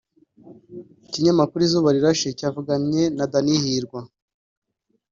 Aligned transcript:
Ikinyamakuru 1.05 1.61
Izuba 1.67 1.89
Rirashe 1.95 2.27
cyavuganye 2.39 3.03
na 3.17 3.25
Danny 3.31 3.55
Hirwa 3.63 3.99